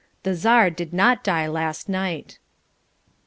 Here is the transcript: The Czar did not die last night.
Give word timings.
The 0.23 0.33
Czar 0.33 0.71
did 0.71 0.93
not 0.93 1.23
die 1.23 1.45
last 1.45 1.87
night. 1.87 2.39